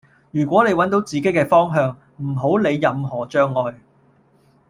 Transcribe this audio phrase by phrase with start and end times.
[0.31, 3.75] 如果你搵到自己嘅方向,唔好理任何障礙